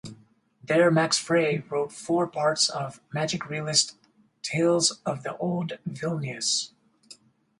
[0.63, 3.97] There, Max Frei wrote four parts of magic realist
[4.41, 6.71] "Tales of the Old Vilnius".